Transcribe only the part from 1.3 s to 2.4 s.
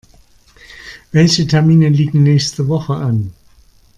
Termine liegen